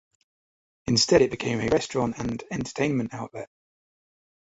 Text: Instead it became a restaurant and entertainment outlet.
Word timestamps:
Instead 0.87 1.21
it 1.21 1.29
became 1.29 1.59
a 1.59 1.69
restaurant 1.69 2.15
and 2.17 2.43
entertainment 2.49 3.13
outlet. 3.13 3.51